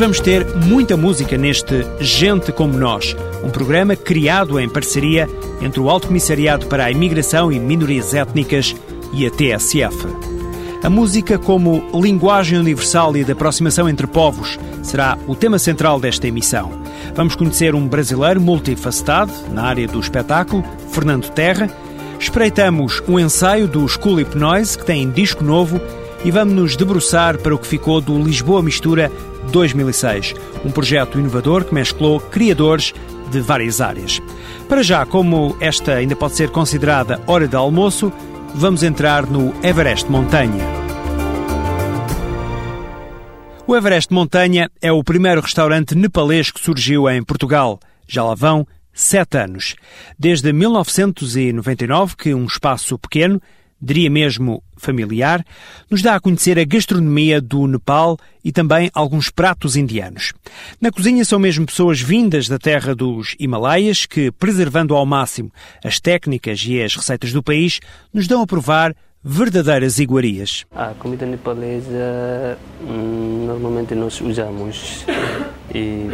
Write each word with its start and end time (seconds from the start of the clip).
Vamos 0.00 0.18
ter 0.18 0.46
muita 0.56 0.96
música 0.96 1.36
neste 1.36 1.86
Gente 2.00 2.50
Como 2.52 2.78
Nós, 2.78 3.14
um 3.44 3.50
programa 3.50 3.94
criado 3.94 4.58
em 4.58 4.66
parceria 4.66 5.28
entre 5.60 5.78
o 5.78 5.90
Alto 5.90 6.06
Comissariado 6.06 6.64
para 6.68 6.86
a 6.86 6.90
Imigração 6.90 7.52
e 7.52 7.60
Minorias 7.60 8.14
Étnicas 8.14 8.74
e 9.12 9.26
a 9.26 9.30
TSF. 9.30 10.06
A 10.82 10.88
música 10.88 11.38
como 11.38 11.84
linguagem 11.92 12.58
universal 12.58 13.14
e 13.14 13.22
de 13.22 13.32
aproximação 13.32 13.86
entre 13.90 14.06
povos 14.06 14.58
será 14.82 15.18
o 15.26 15.34
tema 15.34 15.58
central 15.58 16.00
desta 16.00 16.26
emissão. 16.26 16.72
Vamos 17.14 17.36
conhecer 17.36 17.74
um 17.74 17.86
brasileiro 17.86 18.40
multifacetado 18.40 19.32
na 19.52 19.64
área 19.64 19.86
do 19.86 20.00
espetáculo, 20.00 20.64
Fernando 20.90 21.28
Terra. 21.28 21.68
Espreitamos 22.18 23.02
um 23.06 23.18
ensaio 23.18 23.68
do 23.68 23.86
School 23.86 24.18
Hypnoise, 24.18 24.78
que 24.78 24.86
tem 24.86 25.10
disco 25.10 25.44
novo, 25.44 25.78
e 26.24 26.30
vamos 26.30 26.54
nos 26.54 26.74
debruçar 26.74 27.36
para 27.36 27.54
o 27.54 27.58
que 27.58 27.66
ficou 27.66 28.00
do 28.00 28.18
Lisboa 28.18 28.62
Mistura 28.62 29.12
2006, 29.50 30.34
um 30.64 30.70
projeto 30.70 31.18
inovador 31.18 31.64
que 31.64 31.74
mesclou 31.74 32.20
criadores 32.20 32.94
de 33.30 33.40
várias 33.40 33.80
áreas. 33.80 34.20
Para 34.68 34.82
já, 34.82 35.04
como 35.04 35.56
esta 35.60 35.94
ainda 35.94 36.16
pode 36.16 36.34
ser 36.34 36.50
considerada 36.50 37.20
hora 37.26 37.46
de 37.46 37.56
almoço, 37.56 38.12
vamos 38.54 38.82
entrar 38.82 39.26
no 39.26 39.54
Everest 39.62 40.10
Montanha. 40.10 40.64
O 43.66 43.76
Everest 43.76 44.12
Montanha 44.12 44.68
é 44.82 44.90
o 44.90 45.04
primeiro 45.04 45.40
restaurante 45.40 45.94
nepalês 45.94 46.50
que 46.50 46.60
surgiu 46.60 47.08
em 47.08 47.22
Portugal. 47.22 47.78
Já 48.08 48.24
lá 48.24 48.34
vão 48.34 48.66
sete 48.92 49.38
anos. 49.38 49.76
Desde 50.18 50.52
1999 50.52 52.16
que 52.16 52.34
um 52.34 52.46
espaço 52.46 52.98
pequeno 52.98 53.40
diria 53.80 54.10
mesmo 54.10 54.62
familiar, 54.76 55.44
nos 55.90 56.02
dá 56.02 56.14
a 56.14 56.20
conhecer 56.20 56.58
a 56.58 56.64
gastronomia 56.64 57.40
do 57.40 57.66
Nepal 57.66 58.18
e 58.44 58.52
também 58.52 58.90
alguns 58.94 59.30
pratos 59.30 59.76
indianos. 59.76 60.32
Na 60.80 60.90
cozinha 60.90 61.24
são 61.24 61.38
mesmo 61.38 61.66
pessoas 61.66 62.00
vindas 62.00 62.48
da 62.48 62.58
terra 62.58 62.94
dos 62.94 63.34
Himalaias 63.38 64.06
que, 64.06 64.30
preservando 64.30 64.94
ao 64.94 65.06
máximo 65.06 65.50
as 65.84 65.98
técnicas 65.98 66.62
e 66.66 66.82
as 66.82 66.94
receitas 66.94 67.32
do 67.32 67.42
país, 67.42 67.80
nos 68.12 68.26
dão 68.26 68.42
a 68.42 68.46
provar 68.46 68.94
verdadeiras 69.22 69.98
iguarias. 69.98 70.64
A 70.74 70.94
comida 70.98 71.26
nepalesa 71.26 72.58
hum, 72.82 73.44
normalmente 73.46 73.94
nós 73.94 74.20
usamos 74.20 75.04
e 75.74 76.08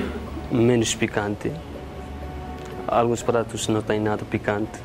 menos 0.50 0.94
picante. 0.94 1.50
Alguns 2.86 3.22
pratos 3.22 3.66
não 3.68 3.82
têm 3.82 4.00
nada 4.00 4.24
picante. 4.24 4.78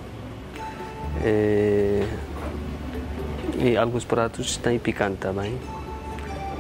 É 1.24 2.04
e 3.62 3.78
alguns 3.78 4.04
pratos 4.04 4.58
têm 4.58 4.80
picante 4.80 5.18
também. 5.18 5.58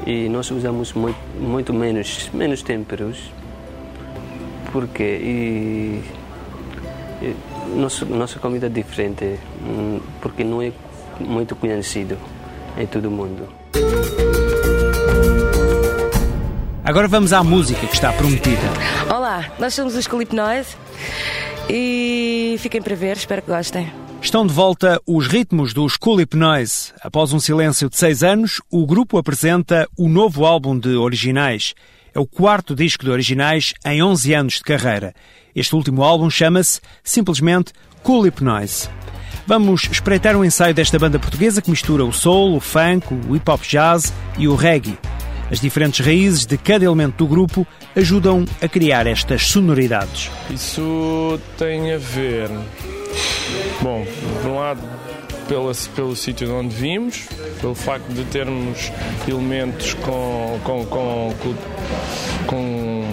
E 0.05 0.29
nós 0.29 0.49
usamos 0.51 0.93
muito, 0.93 1.19
muito 1.39 1.73
menos, 1.73 2.29
menos 2.33 2.61
temperos. 2.61 3.31
Porque 4.71 5.03
e, 5.03 6.03
e 7.21 7.35
nossa, 7.75 8.05
nossa 8.05 8.39
comida 8.39 8.67
é 8.67 8.69
diferente, 8.69 9.37
hum, 9.61 9.99
porque 10.21 10.43
não 10.43 10.61
é 10.61 10.71
muito 11.19 11.55
conhecido 11.55 12.17
em 12.77 12.85
todo 12.85 13.05
o 13.05 13.11
mundo. 13.11 13.47
Agora 16.83 17.07
vamos 17.07 17.33
à 17.33 17.43
música 17.43 17.85
que 17.85 17.93
está 17.93 18.11
prometida. 18.13 18.61
Olá, 19.13 19.51
nós 19.59 19.73
somos 19.73 19.95
os 19.95 20.07
Clip 20.07 20.33
Noise 20.35 20.75
e 21.69 22.55
fiquem 22.59 22.81
para 22.81 22.95
ver, 22.95 23.17
espero 23.17 23.41
que 23.41 23.51
gostem. 23.51 23.91
Estão 24.21 24.45
de 24.45 24.53
volta 24.53 25.01
os 25.05 25.25
ritmos 25.25 25.73
do 25.73 25.89
School 25.89 26.17
Hypnoise. 26.17 26.93
Após 27.01 27.33
um 27.33 27.39
silêncio 27.39 27.89
de 27.89 27.97
seis 27.97 28.21
anos, 28.21 28.61
o 28.69 28.85
grupo 28.85 29.17
apresenta 29.17 29.89
o 29.97 30.07
novo 30.07 30.45
álbum 30.45 30.77
de 30.77 30.89
originais. 30.89 31.73
É 32.13 32.19
o 32.19 32.25
quarto 32.25 32.75
disco 32.75 33.03
de 33.03 33.09
originais 33.09 33.73
em 33.83 34.01
11 34.01 34.33
anos 34.35 34.53
de 34.53 34.61
carreira. 34.61 35.15
Este 35.55 35.75
último 35.75 36.03
álbum 36.03 36.29
chama-se 36.29 36.79
simplesmente 37.03 37.73
Cool 38.03 38.27
Hypnoise. 38.27 38.89
Vamos 39.47 39.89
espreitar 39.91 40.35
um 40.35 40.45
ensaio 40.45 40.73
desta 40.73 40.99
banda 40.99 41.17
portuguesa 41.17 41.61
que 41.61 41.71
mistura 41.71 42.05
o 42.05 42.13
soul, 42.13 42.55
o 42.55 42.59
funk, 42.59 43.07
o 43.27 43.35
hip 43.35 43.49
hop 43.49 43.63
jazz 43.63 44.13
e 44.37 44.47
o 44.47 44.55
reggae. 44.55 44.99
As 45.51 45.59
diferentes 45.59 46.05
raízes 46.05 46.45
de 46.45 46.57
cada 46.57 46.85
elemento 46.85 47.17
do 47.17 47.27
grupo 47.27 47.67
ajudam 47.95 48.45
a 48.61 48.67
criar 48.67 49.05
estas 49.05 49.47
sonoridades. 49.47 50.31
Isso 50.49 51.39
tem 51.57 51.91
a 51.91 51.97
ver 51.97 52.49
Bom, 53.81 54.05
por 54.41 54.51
um 54.51 54.55
lado, 54.57 54.81
pelo, 55.47 55.71
pelo 55.95 56.15
sítio 56.15 56.47
de 56.47 56.53
onde 56.53 56.75
vimos, 56.75 57.27
pelo 57.59 57.73
facto 57.73 58.07
de 58.09 58.23
termos 58.25 58.91
elementos 59.27 59.95
com, 59.95 60.59
com, 60.63 60.85
com, 60.85 61.33
com 62.45 63.03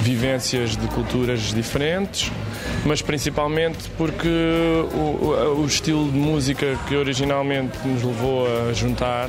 vivências 0.00 0.76
de 0.76 0.86
culturas 0.88 1.52
diferentes, 1.52 2.32
mas 2.86 3.02
principalmente 3.02 3.90
porque 3.96 4.28
o, 4.94 5.60
o, 5.60 5.66
estilo 5.66 6.10
de 6.10 6.18
música 6.18 6.78
que 6.88 6.96
originalmente 6.96 7.76
nos 7.86 8.02
levou 8.02 8.46
a 8.46 8.72
juntar 8.72 9.28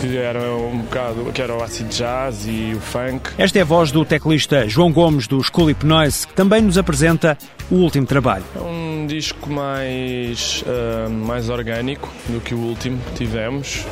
que 0.00 0.16
era 0.16 0.40
um 0.56 0.78
bocado, 0.78 1.30
que 1.32 1.42
era 1.42 1.54
o 1.54 1.62
acid 1.62 1.88
jazz 1.88 2.46
e 2.46 2.72
o 2.74 2.80
funk. 2.80 3.30
Esta 3.36 3.58
é 3.58 3.62
a 3.62 3.64
voz 3.64 3.92
do 3.92 4.02
teclista 4.02 4.66
João 4.66 4.90
Gomes 4.90 5.26
do 5.26 5.42
School 5.42 5.66
Hypnoise, 5.68 6.26
que 6.26 6.32
também 6.32 6.62
nos 6.62 6.78
apresenta 6.78 7.36
o 7.70 7.74
último 7.74 8.06
trabalho. 8.06 8.44
É 8.56 8.60
um 8.60 9.06
disco 9.06 9.50
mais, 9.50 10.64
uh, 10.66 11.10
mais 11.10 11.50
orgânico 11.50 12.08
do 12.28 12.40
que 12.40 12.54
o 12.54 12.58
último 12.58 12.98
que 13.08 13.24
tivemos. 13.24 13.84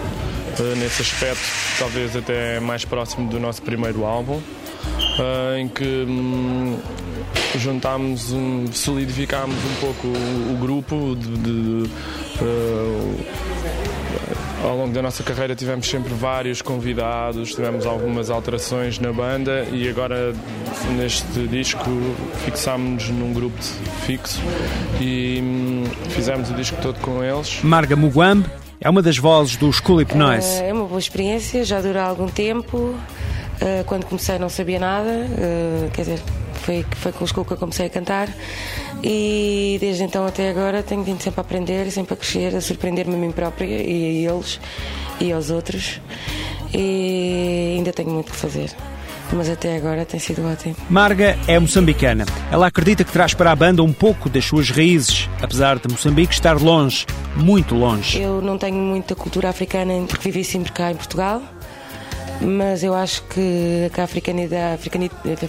Uh, 0.58 0.76
nesse 0.76 1.02
aspecto, 1.02 1.44
talvez 1.78 2.16
até 2.16 2.58
mais 2.58 2.86
próximo 2.86 3.28
do 3.28 3.38
nosso 3.38 3.60
primeiro 3.60 4.06
álbum, 4.06 4.36
uh, 4.36 5.58
em 5.58 5.68
que 5.68 6.06
um, 6.08 6.78
juntámos, 7.58 8.32
um, 8.32 8.64
solidificámos 8.72 9.56
um 9.56 9.74
pouco 9.80 10.06
o, 10.06 10.54
o 10.54 10.56
grupo 10.58 11.14
de, 11.14 11.84
de 11.84 11.90
ao 14.64 14.76
longo 14.76 14.92
da 14.92 15.02
nossa 15.02 15.22
carreira 15.22 15.54
tivemos 15.54 15.88
sempre 15.88 16.12
vários 16.14 16.62
convidados, 16.62 17.54
tivemos 17.54 17.86
algumas 17.86 18.30
alterações 18.30 18.98
na 18.98 19.12
banda 19.12 19.64
e 19.72 19.88
agora 19.88 20.34
neste 20.96 21.46
disco 21.46 21.90
fixámos-nos 22.44 23.08
num 23.10 23.32
grupo 23.32 23.62
fixo 24.06 24.40
e 25.00 25.40
hum, 25.42 25.84
fizemos 26.10 26.50
o 26.50 26.54
disco 26.54 26.76
todo 26.82 26.98
com 27.00 27.22
eles. 27.22 27.62
Marga 27.62 27.96
Muguambe 27.96 28.48
é 28.80 28.88
uma 28.88 29.02
das 29.02 29.18
vozes 29.18 29.56
do 29.56 29.72
School 29.72 30.00
Hypnoise. 30.00 30.62
É 30.62 30.72
uma 30.72 30.84
boa 30.84 30.98
experiência, 30.98 31.64
já 31.64 31.80
dura 31.80 32.02
algum 32.04 32.28
tempo. 32.28 32.94
Eh, 33.60 33.82
quando 33.86 34.04
comecei 34.04 34.38
não 34.38 34.48
sabia 34.48 34.78
nada, 34.78 35.10
eh, 35.10 35.88
quer 35.92 36.02
dizer, 36.02 36.20
foi, 36.68 36.84
foi 36.96 37.12
com 37.12 37.24
o 37.24 37.26
School 37.26 37.46
que 37.46 37.52
eu 37.52 37.56
comecei 37.56 37.86
a 37.86 37.90
cantar 37.90 38.28
e 39.02 39.78
desde 39.80 40.02
então 40.02 40.26
até 40.26 40.50
agora 40.50 40.82
tenho 40.82 41.02
vindo 41.02 41.22
sempre 41.22 41.40
a 41.40 41.42
aprender, 41.42 41.90
sempre 41.90 42.12
a 42.12 42.16
crescer, 42.16 42.54
a 42.54 42.60
surpreender-me 42.60 43.14
a 43.14 43.18
mim 43.18 43.32
própria 43.32 43.64
e 43.66 44.26
a 44.26 44.30
eles 44.30 44.60
e 45.18 45.32
aos 45.32 45.50
outros 45.50 45.98
e 46.74 47.76
ainda 47.78 47.90
tenho 47.90 48.10
muito 48.10 48.30
que 48.32 48.36
fazer 48.36 48.70
mas 49.30 49.46
até 49.50 49.76
agora 49.76 50.06
tem 50.06 50.18
sido 50.18 50.42
ótimo. 50.46 50.74
Marga 50.88 51.38
é 51.46 51.58
moçambicana. 51.58 52.24
Ela 52.50 52.68
acredita 52.68 53.04
que 53.04 53.12
traz 53.12 53.34
para 53.34 53.52
a 53.52 53.54
banda 53.54 53.82
um 53.82 53.92
pouco 53.92 54.26
das 54.26 54.46
suas 54.46 54.70
raízes, 54.70 55.28
apesar 55.42 55.78
de 55.78 55.86
Moçambique 55.86 56.32
estar 56.32 56.56
longe, 56.58 57.04
muito 57.36 57.74
longe. 57.74 58.18
Eu 58.18 58.40
não 58.40 58.56
tenho 58.56 58.78
muita 58.78 59.14
cultura 59.14 59.50
africana 59.50 59.92
porque 60.08 60.30
vivi 60.30 60.42
sempre 60.44 60.72
cá 60.72 60.90
em 60.90 60.96
Portugal 60.96 61.42
mas 62.40 62.82
eu 62.82 62.94
acho 62.94 63.22
que 63.24 63.90
a 63.96 64.02
africanidade, 64.02 64.80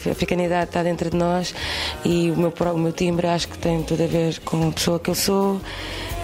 a 0.08 0.12
africanidade 0.12 0.64
está 0.70 0.84
dentro 0.84 1.10
de 1.10 1.18
nós 1.18 1.54
e 2.04 2.32
o 2.32 2.38
meu, 2.38 2.54
o 2.74 2.78
meu 2.78 2.92
timbre 2.92 3.28
acho 3.28 3.48
que 3.48 3.58
tem 3.58 3.84
tudo 3.84 4.04
a 4.04 4.08
ver 4.08 4.40
com 4.40 4.70
a 4.70 4.72
pessoa 4.72 5.00
que 5.00 5.10
eu 5.10 5.16
sou 5.16 5.62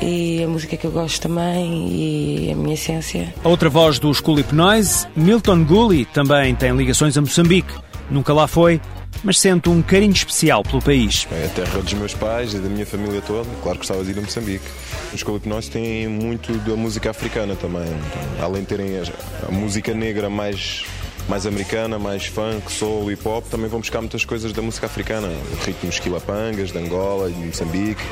e 0.01 0.43
a 0.43 0.47
música 0.47 0.75
que 0.75 0.85
eu 0.85 0.91
gosto 0.91 1.21
também 1.21 1.87
e 1.89 2.51
a 2.51 2.55
minha 2.55 2.73
essência. 2.73 3.33
A 3.43 3.49
outra 3.49 3.69
voz 3.69 3.99
do 3.99 4.13
School 4.13 4.37
Hypnoise, 4.37 5.07
Milton 5.15 5.63
Gully, 5.63 6.05
também 6.05 6.55
tem 6.55 6.75
ligações 6.75 7.17
a 7.17 7.21
Moçambique. 7.21 7.73
Nunca 8.09 8.33
lá 8.33 8.47
foi, 8.47 8.79
mas 9.23 9.39
sente 9.39 9.69
um 9.69 9.81
carinho 9.81 10.13
especial 10.13 10.63
pelo 10.63 10.81
país. 10.81 11.27
É 11.31 11.45
a 11.45 11.49
terra 11.49 11.81
dos 11.81 11.93
meus 11.93 12.13
pais 12.13 12.53
e 12.53 12.59
da 12.59 12.69
minha 12.69 12.85
família 12.85 13.21
toda. 13.21 13.49
Claro 13.61 13.79
que 13.79 13.85
gostava 13.85 14.03
de 14.03 14.11
ir 14.11 14.17
a 14.17 14.21
Moçambique. 14.21 14.65
Os 15.13 15.23
Colipnós 15.23 15.67
têm 15.67 16.07
muito 16.07 16.53
da 16.59 16.75
música 16.75 17.09
africana 17.11 17.55
também. 17.55 17.83
Então, 17.83 18.45
além 18.45 18.61
de 18.61 18.67
terem 18.67 18.89
a, 18.97 19.51
música 19.51 19.93
negra 19.93 20.29
mais 20.29 20.85
mais 21.27 21.47
americana, 21.47 21.97
mais 21.97 22.27
funk, 22.27 22.71
soul, 22.71 23.11
hip 23.11 23.27
hop, 23.27 23.45
também 23.49 23.67
vão 23.67 23.79
buscar 23.79 23.99
muitas 23.99 24.23
coisas 24.23 24.53
da 24.53 24.61
música 24.61 24.85
africana, 24.85 25.27
ritmos 25.65 25.97
quilapangas, 25.97 26.71
de 26.71 26.77
Angola, 26.77 27.31
de 27.31 27.35
Moçambique. 27.35 28.03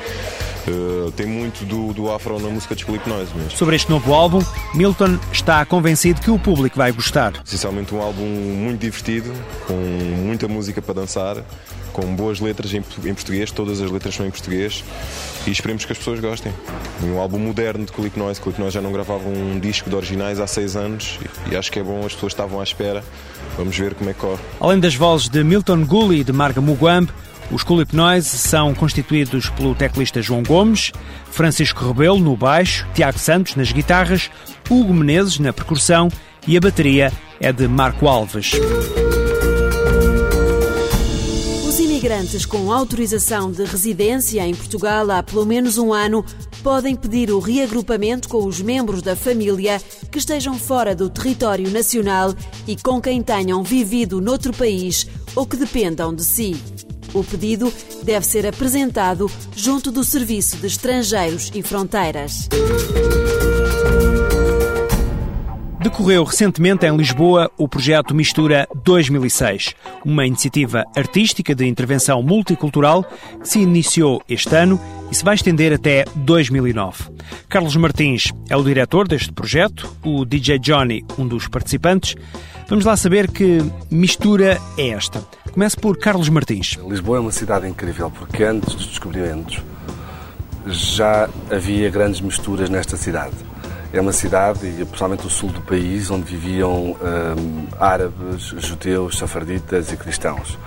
Uh, 0.68 1.12
tem 1.12 1.26
muito 1.26 1.66
do, 1.66 1.94
do 1.94 2.12
afro 2.12 2.40
na 2.40 2.50
música 2.50 2.76
de 2.76 2.86
Noise 2.86 3.34
mesmo. 3.36 3.52
Sobre 3.52 3.76
este 3.76 3.90
novo 3.90 4.14
álbum, 4.14 4.42
Milton 4.74 5.20
está 5.32 5.66
convencido 5.66 6.22
que 6.22 6.32
o 6.32 6.40
público 6.40 6.78
vai 6.78 6.92
gostar. 6.92 7.34
Essencialmente 7.46 7.94
um 7.94 8.02
álbum 8.02 8.26
muito 8.26 8.80
divertido, 8.80 9.32
com 9.68 9.74
muita 9.74 10.48
música 10.48 10.82
para 10.82 10.94
dançar 10.94 11.44
com 11.94 12.16
boas 12.16 12.40
letras 12.40 12.74
em, 12.74 12.78
em 12.78 13.14
português, 13.14 13.52
todas 13.52 13.80
as 13.80 13.90
letras 13.90 14.16
são 14.16 14.26
em 14.26 14.32
português 14.32 14.84
e 15.46 15.52
esperemos 15.52 15.86
que 15.86 15.92
as 15.92 15.98
pessoas 15.98 16.20
gostem. 16.20 16.52
Um 17.04 17.20
álbum 17.20 17.38
moderno 17.38 17.86
de 17.86 17.92
Click 17.92 18.18
Noise, 18.18 18.42
Click 18.42 18.60
Noise 18.60 18.74
já 18.74 18.82
não 18.82 18.92
gravava 18.92 19.30
um 19.30 19.60
disco 19.60 19.90
de 19.90 19.96
originais 19.96 20.40
há 20.40 20.48
seis 20.48 20.76
anos 20.76 21.20
e, 21.50 21.56
acho 21.56 21.72
que 21.72 21.80
é 21.80 21.84
bom, 21.84 22.06
as 22.06 22.14
pessoas 22.14 22.34
estavam 22.34 22.60
à 22.60 22.64
espera. 22.64 23.04
Vamos 23.56 23.78
ver 23.78 23.94
como 23.94 24.10
é 24.10 24.14
que 24.14 24.20
corre. 24.20 24.42
Além 24.60 24.80
das 24.80 24.96
vozes 24.96 25.30
de 25.30 25.44
Milton 25.44 25.86
Gulli 25.86 26.22
e 26.22 26.24
de 26.24 26.34
Marga 26.34 26.60
Muguambe, 26.60 27.12
os 27.52 27.64
Culip 27.64 27.96
Noise 27.96 28.30
são 28.30 28.74
constituídos 28.74 29.50
pelo 29.50 29.76
teclista 29.76 30.22
João 30.22 30.44
Gomes, 30.44 30.92
Francisco 31.32 31.86
Rebelo 31.86 32.20
no 32.20 32.36
baixo, 32.36 32.88
Tiago 32.94 33.20
Santos 33.20 33.56
nas 33.56 33.72
guitarras, 33.72 34.30
Hugo 34.70 34.94
Menezes 34.94 35.40
na 35.40 35.54
percussão 35.54 36.10
e 36.48 36.58
a 36.58 36.60
bateria 36.60 37.12
é 37.40 37.52
de 37.52 37.68
Marco 37.68 38.08
Alves. 38.08 38.52
Os 41.68 41.80
imigrantes 41.80 42.46
com 42.46 42.72
autorização 42.72 43.52
de 43.52 43.64
residência 43.66 44.46
em 44.46 44.54
Portugal 44.54 45.10
há 45.12 45.24
pelo 45.24 45.46
menos 45.46 45.78
um 45.78 45.92
ano 45.92 46.24
podem 46.62 46.96
pedir 46.96 47.32
o 47.32 47.40
reagrupamento 47.40 48.30
com 48.30 48.46
os 48.46 48.62
membros 48.62 49.02
da 49.02 49.16
família 49.16 49.82
que 50.12 50.18
estejam 50.18 50.58
fora 50.58 50.96
do 50.96 51.10
território 51.10 51.70
nacional 51.70 52.34
e 52.68 52.76
com 52.76 53.02
quem 53.02 53.22
tenham 53.22 53.64
vivido 53.64 54.22
noutro 54.22 54.54
país 54.54 55.08
ou 55.36 55.46
que 55.46 55.58
dependam 55.58 56.14
de 56.14 56.24
si. 56.24 56.62
O 57.14 57.24
pedido 57.24 57.72
deve 58.04 58.26
ser 58.26 58.48
apresentado 58.48 59.30
junto 59.56 59.92
do 59.92 60.04
Serviço 60.04 60.58
de 60.58 60.68
Estrangeiros 60.68 61.52
e 61.54 61.62
Fronteiras. 61.62 62.50
Decorreu 65.80 66.24
recentemente 66.24 66.86
em 66.86 66.96
Lisboa 66.96 67.52
o 67.58 67.68
projeto 67.68 68.16
Mistura 68.16 68.68
2006, 68.86 69.76
uma 70.06 70.26
iniciativa 70.26 70.86
artística 70.96 71.54
de 71.54 71.68
intervenção 71.68 72.24
multicultural 72.24 73.04
que 73.40 73.48
se 73.48 73.60
iniciou 73.60 74.24
este 74.28 74.56
ano 74.56 74.80
e 75.12 75.16
se 75.16 75.26
vai 75.26 75.36
estender 75.36 75.74
até 75.74 76.06
2009. 76.16 77.12
Carlos 77.50 77.76
Martins 77.76 78.32
é 78.50 78.56
o 78.56 78.64
diretor 78.64 79.08
deste 79.08 79.32
projeto, 79.34 79.94
o 80.04 80.24
DJ 80.26 80.58
Johnny, 80.58 81.06
um 81.20 81.28
dos 81.28 81.50
participantes. 81.50 82.16
Vamos 82.70 82.86
lá 82.86 82.96
saber 82.96 83.30
que 83.30 83.60
mistura 83.92 84.60
é 84.78 84.88
esta. 84.88 85.22
Começo 85.54 85.80
por 85.80 85.98
Carlos 85.98 86.28
Martins. 86.30 86.78
Lisboa 86.86 87.18
é 87.18 87.20
uma 87.22 87.32
cidade 87.32 87.68
incrível 87.68 88.12
porque 88.12 88.44
antes 88.44 88.74
dos 88.74 88.88
descobrimentos 88.88 89.64
já 90.66 91.30
havia 91.50 91.90
grandes 91.90 92.20
misturas 92.20 92.70
nesta 92.70 92.98
cidade 92.98 93.36
é 93.94 94.02
uma 94.02 94.12
cidade, 94.12 94.66
e 94.66 94.84
principalmente 94.84 95.28
o 95.28 95.30
sul 95.30 95.50
do 95.50 95.62
país, 95.62 96.10
onde 96.10 96.24
viviam 96.24 96.96
hum, 96.96 97.68
árabes, 97.80 98.46
judeus, 98.58 99.20
safarditas 99.20 99.92
e 99.92 99.98
cristãos. 99.98 100.58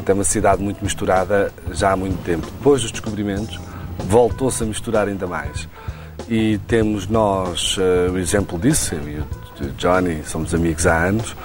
Então 0.00 0.14
é 0.14 0.18
uma 0.18 0.24
cidade 0.24 0.62
muito 0.62 0.82
misturada 0.82 1.52
já 1.70 1.92
há 1.92 1.96
muito 1.96 2.24
tempo. 2.24 2.46
Depois 2.46 2.80
dos 2.80 2.90
descobrimentos, 2.90 3.60
voltou-se 4.08 4.62
a 4.62 4.66
misturar 4.66 5.06
ainda 5.06 5.26
mais. 5.26 5.68
E 6.26 6.58
temos 6.66 7.06
nós 7.06 7.76
uh, 7.76 8.10
o 8.10 8.18
exemplo 8.18 8.58
disso, 8.58 8.94
eu 8.94 9.06
e 9.06 9.18
o 9.64 9.72
Johnny 9.76 10.22
somos 10.24 10.54
amigos 10.54 10.86
há 10.86 11.08
anos, 11.08 11.36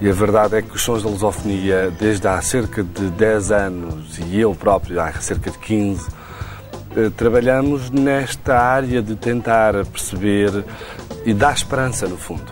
e 0.00 0.08
a 0.08 0.12
verdade 0.12 0.56
é 0.56 0.62
que 0.62 0.74
os 0.74 0.82
sons 0.82 1.02
da 1.02 1.10
lusofonia, 1.10 1.92
desde 1.98 2.26
há 2.26 2.40
cerca 2.40 2.82
de 2.82 3.10
10 3.10 3.52
anos, 3.52 4.18
e 4.18 4.40
eu 4.40 4.54
próprio 4.54 4.98
há 4.98 5.12
cerca 5.12 5.50
de 5.50 5.58
15, 5.58 6.08
eh, 6.96 7.10
trabalhamos 7.14 7.90
nesta 7.90 8.58
área 8.58 9.02
de 9.02 9.14
tentar 9.14 9.74
perceber 9.86 10.64
e 11.26 11.34
dar 11.34 11.52
esperança, 11.52 12.08
no 12.08 12.16
fundo. 12.16 12.50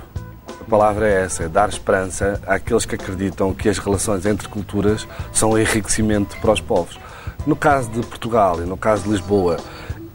A 0.60 0.64
palavra 0.64 1.08
é 1.08 1.24
essa, 1.24 1.44
é 1.44 1.48
dar 1.48 1.70
esperança 1.70 2.38
àqueles 2.46 2.84
que 2.84 2.96
acreditam 2.96 3.54
que 3.54 3.70
as 3.70 3.78
relações 3.78 4.26
entre 4.26 4.46
culturas 4.46 5.08
são 5.32 5.58
enriquecimento 5.58 6.36
para 6.42 6.52
os 6.52 6.60
povos. 6.60 7.00
No 7.46 7.56
caso 7.56 7.90
de 7.90 8.00
Portugal 8.00 8.60
e 8.62 8.66
no 8.66 8.76
caso 8.76 9.04
de 9.04 9.08
Lisboa, 9.08 9.56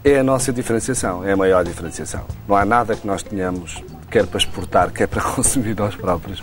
é 0.04 0.20
a 0.20 0.22
nossa 0.22 0.52
diferenciação, 0.52 1.24
é 1.24 1.32
a 1.32 1.36
maior 1.36 1.64
diferenciação. 1.64 2.24
Não 2.46 2.54
há 2.54 2.64
nada 2.64 2.94
que 2.94 3.06
nós 3.06 3.24
tenhamos, 3.24 3.82
quer 4.08 4.24
para 4.26 4.38
exportar, 4.38 4.92
quer 4.92 5.08
para 5.08 5.20
consumir 5.34 5.74
nós 5.74 5.96
próprios, 5.96 6.40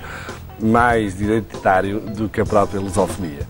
mais 0.62 1.19
identitário 1.19 2.00
do 2.00 2.30
que 2.30 2.42
a 2.42 2.46
própria 2.46 2.80
lusofonia. 2.80 3.48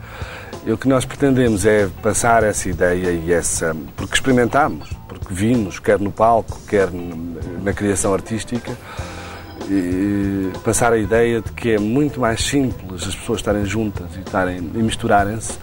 E 0.65 0.71
o 0.71 0.77
que 0.77 0.87
nós 0.87 1.05
pretendemos 1.05 1.65
é 1.65 1.87
passar 2.03 2.43
essa 2.43 2.69
ideia 2.69 3.11
e 3.11 3.33
essa. 3.33 3.75
porque 3.95 4.13
experimentámos, 4.13 4.89
porque 5.07 5.33
vimos, 5.33 5.79
quer 5.79 5.99
no 5.99 6.11
palco, 6.11 6.59
quer 6.67 6.89
na 7.63 7.73
criação 7.73 8.13
artística, 8.13 8.71
passar 10.63 10.93
a 10.93 10.97
ideia 10.97 11.41
de 11.41 11.51
que 11.53 11.71
é 11.71 11.79
muito 11.79 12.19
mais 12.19 12.43
simples 12.43 13.07
as 13.07 13.15
pessoas 13.15 13.39
estarem 13.39 13.65
juntas 13.65 14.07
e, 14.15 14.19
estarem, 14.19 14.57
e 14.57 14.77
misturarem-se 14.77 15.57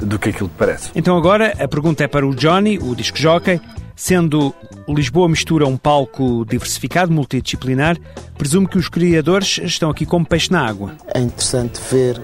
do 0.00 0.18
que 0.18 0.30
aquilo 0.30 0.48
que 0.48 0.56
parece. 0.56 0.90
Então 0.94 1.16
agora 1.16 1.52
a 1.58 1.68
pergunta 1.68 2.02
é 2.02 2.08
para 2.08 2.26
o 2.26 2.34
Johnny, 2.34 2.78
o 2.78 2.94
disco 2.94 3.18
jockey. 3.18 3.60
Sendo 4.00 4.54
Lisboa 4.88 5.28
Mistura 5.28 5.66
um 5.66 5.76
palco 5.76 6.46
diversificado, 6.46 7.12
multidisciplinar, 7.12 7.98
presumo 8.38 8.66
que 8.66 8.78
os 8.78 8.88
criadores 8.88 9.60
estão 9.62 9.90
aqui 9.90 10.06
como 10.06 10.24
peixe 10.24 10.50
na 10.50 10.66
água. 10.66 10.96
É 11.12 11.20
interessante 11.20 11.78
ver 11.90 12.18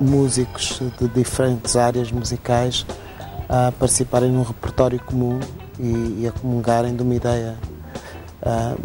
músicos 0.00 0.82
de 0.98 1.06
diferentes 1.10 1.76
áreas 1.76 2.10
musicais 2.10 2.84
a 3.48 3.70
participarem 3.70 4.32
num 4.32 4.42
repertório 4.42 4.98
comum 4.98 5.38
e, 5.78 6.22
e 6.22 6.26
a 6.26 6.32
comungarem 6.32 6.96
de 6.96 7.04
uma 7.04 7.14
ideia. 7.14 7.56
Uh, 8.42 8.82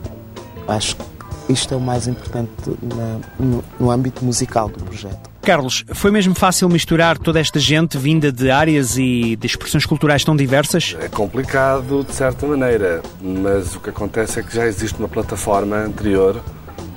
acho 0.68 0.96
que 0.96 1.54
isto 1.54 1.74
é 1.74 1.78
o 1.78 1.82
mais 1.82 2.06
importante 2.06 2.52
na, 2.84 3.20
no, 3.40 3.64
no 3.80 3.90
âmbito 3.90 4.24
musical 4.24 4.70
do 4.70 4.84
projeto. 4.84 5.37
Carlos, 5.48 5.86
foi 5.94 6.12
mesmo 6.12 6.36
fácil 6.36 6.68
misturar 6.68 7.18
toda 7.18 7.40
esta 7.40 7.58
gente 7.58 7.98
vinda 7.98 8.34
de 8.34 8.52
áreas 8.52 8.98
e 8.98 9.38
de 9.38 9.48
expressões 9.48 9.86
culturais 9.86 10.22
tão 10.22 10.36
diversas? 10.36 10.98
É 11.00 11.08
complicado 11.08 12.04
de 12.04 12.14
certa 12.14 12.46
maneira, 12.46 13.02
mas 13.22 13.74
o 13.74 13.80
que 13.80 13.90
acontece 13.90 14.42
é 14.42 14.44
que 14.44 14.54
já 14.54 14.68
existe 14.68 15.00
uma 15.00 15.08
plataforma 15.08 15.78
anterior 15.78 16.44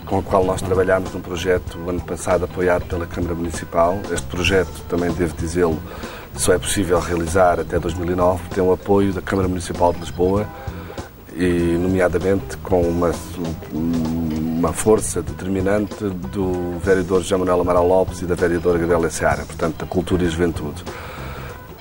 com 0.05 0.19
o 0.19 0.23
qual 0.25 0.45
nós 0.45 0.61
trabalhámos 0.61 1.15
num 1.15 1.21
projeto 1.21 1.79
o 1.79 1.91
ano 1.91 2.01
passado 2.01 2.45
apoiado 2.45 2.87
pela 2.87 3.07
Câmara 3.07 3.37
Municipal. 3.37 4.01
Este 4.13 4.27
projeto, 4.27 4.83
também 4.89 5.13
devo 5.13 5.33
dizê-lo, 5.39 5.81
só 6.35 6.53
é 6.53 6.59
possível 6.59 6.99
realizar 6.99 7.61
até 7.61 7.79
2009, 7.79 8.49
tem 8.53 8.65
o 8.65 8.73
apoio 8.73 9.13
da 9.13 9.23
Câmara 9.23 9.47
Municipal 9.47 9.93
de 9.93 10.01
Lisboa 10.01 10.45
e, 11.37 11.79
nomeadamente, 11.79 12.57
com 12.57 12.83
uma, 12.83 13.13
uma 14.61 14.75
força 14.75 15.23
determinante 15.23 16.05
do 16.05 16.79
vereador 16.85 17.23
José 17.23 17.35
Manuel 17.35 17.63
Amaral 17.63 17.89
Lopes 17.89 18.21
e 18.21 18.27
da 18.27 18.35
vereadora 18.35 18.79
Gabriela 18.79 19.09
Seara, 19.09 19.43
portanto, 19.47 19.79
da 19.79 19.87
Cultura 19.87 20.23
e 20.23 20.29
Juventude. 20.29 20.85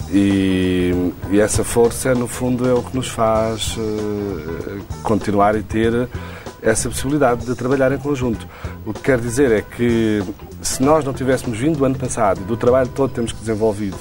E, 0.09 1.11
e, 1.29 1.39
essa 1.41 1.63
força, 1.65 2.15
no 2.15 2.25
fundo, 2.25 2.67
é 2.67 2.73
o 2.73 2.81
que 2.81 2.95
nos 2.95 3.09
faz 3.09 3.75
uh, 3.75 4.79
continuar 5.03 5.55
e 5.55 5.61
ter 5.61 6.07
essa 6.61 6.87
possibilidade 6.89 7.45
de 7.45 7.53
trabalhar 7.53 7.91
em 7.91 7.97
conjunto. 7.97 8.47
O 8.85 8.93
que 8.93 9.01
quer 9.01 9.19
dizer 9.19 9.51
é 9.51 9.61
que 9.61 10.23
se 10.61 10.81
nós 10.81 11.03
não 11.03 11.13
tivéssemos 11.13 11.59
vindo 11.59 11.77
do 11.77 11.85
ano 11.85 11.95
passado 11.95 12.39
e 12.41 12.43
do 12.45 12.55
trabalho 12.55 12.89
todo 12.95 13.09
que 13.09 13.15
temos 13.15 13.33
desenvolvido 13.33 13.99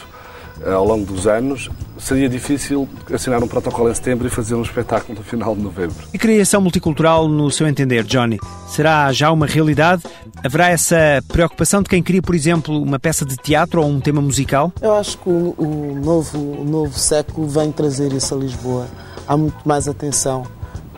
eh, 0.62 0.72
ao 0.72 0.84
longo 0.84 1.04
dos 1.04 1.26
anos, 1.26 1.68
seria 1.98 2.28
difícil 2.28 2.88
assinar 3.12 3.42
um 3.42 3.48
protocolo 3.48 3.90
em 3.90 3.94
setembro 3.94 4.26
e 4.26 4.30
fazer 4.30 4.54
um 4.54 4.62
espetáculo 4.62 5.18
no 5.18 5.24
final 5.24 5.54
de 5.54 5.62
novembro. 5.62 5.96
E 6.12 6.18
criação 6.18 6.60
multicultural, 6.60 7.28
no 7.28 7.50
seu 7.50 7.66
entender, 7.66 8.04
Johnny, 8.04 8.38
será 8.68 9.12
já 9.12 9.30
uma 9.30 9.46
realidade? 9.46 10.02
Haverá 10.42 10.68
essa 10.68 10.96
preocupação 11.28 11.82
de 11.82 11.88
quem 11.88 12.02
cria, 12.02 12.22
por 12.22 12.34
exemplo, 12.34 12.80
uma 12.80 12.98
peça 12.98 13.24
de 13.24 13.36
teatro 13.36 13.82
ou 13.82 13.88
um 13.88 14.00
tema 14.00 14.20
musical? 14.20 14.72
Eu 14.80 14.94
acho 14.94 15.18
que 15.18 15.28
o, 15.28 15.54
o 15.58 16.00
novo, 16.02 16.38
o 16.38 16.64
novo 16.64 16.98
século 16.98 17.48
vem 17.48 17.72
trazer 17.72 18.12
isso 18.12 18.34
a 18.34 18.38
Lisboa. 18.38 18.86
Há 19.26 19.36
muito 19.36 19.58
mais 19.66 19.88
atenção 19.88 20.46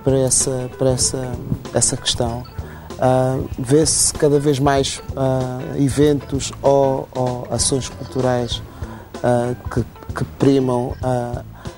para 0.04 0.19
essa, 0.19 0.71
para 0.78 0.90
essa, 0.90 1.33
essa 1.75 1.97
questão. 1.97 2.45
Uh, 3.00 3.49
Vê-se 3.59 4.12
cada 4.12 4.38
vez 4.38 4.59
mais 4.59 5.02
uh, 5.12 5.83
eventos 5.83 6.52
ou, 6.61 7.09
ou, 7.14 7.49
ações 7.50 7.88
culturais 7.88 8.62
que, 9.73 9.85
que, 10.15 10.25
primam 10.39 10.95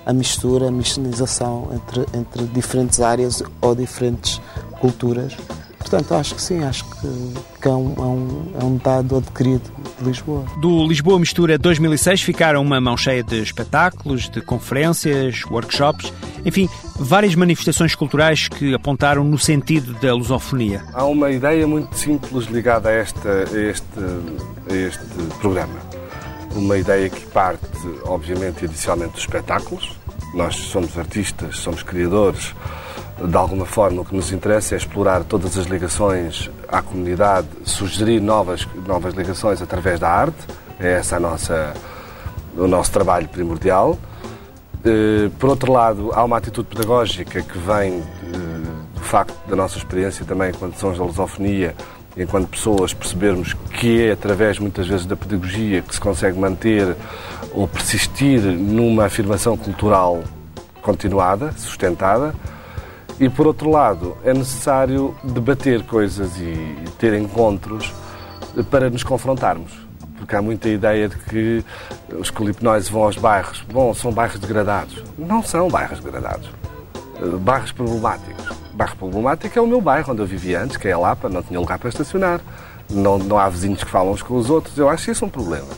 a 0.05 0.13
mistura, 0.13 0.69
a 0.69 0.71
misturização 0.71 1.71
entre, 1.73 2.19
entre 2.19 2.45
diferentes 2.47 3.01
áreas 3.01 3.43
ou 3.61 3.75
diferentes 3.75 4.41
culturas. 4.81 5.37
Portanto, 5.79 6.15
acho 6.15 6.35
que 6.35 6.43
sim, 6.43 6.63
acho 6.65 6.85
que, 6.85 7.35
que 7.61 7.69
é, 7.69 7.71
um, 7.71 7.95
é, 7.97 8.01
um, 8.01 8.53
é 8.61 8.65
um 8.65 8.77
dado 8.79 9.17
adquirido 9.17 9.71
de 9.99 10.05
Lisboa. 10.05 10.45
Do 10.61 10.87
Lisboa 10.87 11.19
Mistura 11.19 11.59
2006 11.59 12.23
ficaram 12.23 12.63
uma 12.63 12.81
mão 12.81 12.97
cheia 12.97 13.23
de 13.23 13.43
espetáculos, 13.43 14.31
de 14.31 14.41
conferências, 14.41 15.45
workshops 15.45 16.13
enfim, 16.45 16.69
várias 16.97 17.35
manifestações 17.35 17.95
culturais 17.95 18.49
que 18.49 18.75
apontaram 18.75 19.25
no 19.25 19.39
sentido 19.39 19.95
da 19.95 20.15
lusofonia. 20.15 20.83
Há 20.93 21.05
uma 21.05 21.31
ideia 21.31 21.67
muito 21.67 21.97
simples 21.97 22.47
ligada 22.47 22.89
a, 22.89 22.93
esta, 22.93 23.29
a 23.29 23.59
este, 23.59 23.87
a 24.69 24.75
este 24.75 25.05
programa. 25.41 25.92
Uma 26.55 26.77
ideia 26.77 27.09
que 27.09 27.27
parte, 27.27 27.61
obviamente, 28.05 28.65
inicialmente 28.65 29.13
dos 29.13 29.21
espetáculos. 29.21 29.97
Nós 30.35 30.57
somos 30.57 30.99
artistas, 30.99 31.59
somos 31.59 31.83
criadores. 31.83 32.55
De 33.23 33.37
alguma 33.37 33.67
forma, 33.67 34.03
o 34.03 34.05
que 34.05 34.15
nos 34.15 34.33
interessa 34.33 34.75
é 34.75 34.79
explorar 34.79 35.25
todas 35.25 35.57
as 35.57 35.67
ligações 35.67 36.51
à 36.69 36.83
comunidade, 36.83 37.49
sugerir 37.65 38.21
novas, 38.21 38.67
novas 38.87 39.15
ligações 39.15 39.63
através 39.63 40.01
da 40.01 40.09
arte. 40.09 40.47
É 40.79 40.93
essa 40.93 41.17
a 41.17 41.21
nossa, 41.21 41.75
o 42.57 42.67
nosso 42.67 42.91
trabalho 42.91 43.29
primordial. 43.29 43.99
Eh, 44.85 45.31
por 45.39 45.51
outro 45.51 45.73
lado, 45.73 46.11
há 46.13 46.25
uma 46.25 46.37
atitude 46.37 46.69
pedagógica 46.69 47.41
que 47.41 47.59
vem 47.59 47.99
eh, 48.01 48.93
do 48.95 49.01
facto 49.01 49.35
da 49.49 49.55
nossa 49.55 49.79
experiência 49.79 50.25
também 50.25 50.51
enquanto 50.51 50.79
sons 50.79 50.99
da 50.99 51.05
lusofonia, 51.05 51.75
enquanto 52.17 52.49
pessoas, 52.49 52.93
percebermos 52.93 53.55
que 53.79 54.09
é 54.09 54.13
através 54.13 54.59
muitas 54.59 54.87
vezes 54.87 55.07
da 55.07 55.17
pedagogia 55.17 55.83
que 55.83 55.95
se 55.95 56.01
consegue 56.01 56.39
manter 56.39 56.97
ou 57.53 57.67
persistir 57.67 58.41
numa 58.41 59.07
afirmação 59.07 59.57
cultural 59.57 60.23
continuada, 60.81 61.53
sustentada. 61.53 62.35
E 63.21 63.29
por 63.29 63.47
outro 63.47 63.71
lado, 63.71 64.17
é 64.25 64.33
necessário 64.33 65.15
debater 65.23 65.83
coisas 65.85 66.37
e 66.39 66.77
ter 66.99 67.15
encontros 67.15 67.93
para 68.71 68.91
nos 68.91 69.03
confrontarmos 69.03 69.83
porque 70.23 70.37
há 70.37 70.43
muita 70.43 70.69
ideia 70.69 71.09
de 71.09 71.17
que 71.17 71.65
os 72.17 72.31
colipnóis 72.31 72.89
vão 72.89 73.03
aos 73.03 73.17
bairros. 73.17 73.61
Bom, 73.73 73.93
são 73.93 74.13
bairros 74.13 74.39
degradados. 74.39 75.03
Não 75.19 75.43
são 75.43 75.69
bairros 75.69 75.99
degradados. 75.99 76.49
Eh, 77.21 77.37
bairros 77.39 77.73
problemáticos. 77.73 78.62
Bairro 78.73 78.97
problemático 78.97 79.59
é 79.59 79.63
o 79.63 79.67
meu 79.67 79.81
bairro, 79.81 80.13
onde 80.13 80.23
eu 80.23 80.27
vivia 80.27 80.63
antes, 80.63 80.77
que 80.77 80.89
é 80.89 80.93
a 80.93 80.99
Lapa, 80.99 81.29
não 81.29 81.43
tinha 81.43 81.61
lugar 81.61 81.79
para 81.79 81.89
estacionar. 81.89 82.41
Não, 82.91 83.19
não 83.19 83.39
há 83.39 83.49
vizinhos 83.49 83.85
que 83.85 83.91
falam 83.91 84.13
uns 84.13 84.23
com 84.23 84.37
os 84.37 84.51
outros. 84.51 84.77
Eu 84.77 84.89
acho 84.89 85.11
isso 85.11 85.25
um 85.25 85.29
problema. 85.29 85.69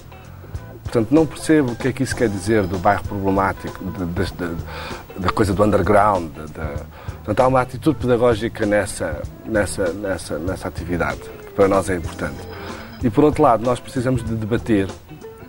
Portanto, 0.84 1.12
não 1.12 1.26
percebo 1.26 1.72
o 1.72 1.76
que 1.76 1.88
é 1.88 1.92
que 1.92 2.02
isso 2.04 2.14
quer 2.14 2.28
dizer 2.28 2.64
do 2.68 2.78
bairro 2.78 3.02
problemático, 3.02 3.82
da 5.18 5.28
coisa 5.30 5.52
do 5.52 5.64
underground. 5.64 6.30
Portanto, 7.24 7.40
há 7.40 7.48
uma 7.48 7.60
atitude 7.60 7.98
pedagógica 7.98 8.64
nessa, 8.64 9.22
nessa, 9.44 9.92
nessa, 9.92 10.38
nessa 10.38 10.68
atividade, 10.68 11.20
que 11.20 11.52
para 11.52 11.66
nós 11.66 11.90
é 11.90 11.96
importante. 11.96 12.38
E 13.02 13.10
por 13.10 13.24
outro 13.24 13.42
lado, 13.42 13.64
nós 13.64 13.80
precisamos 13.80 14.22
de 14.22 14.36
debater 14.36 14.88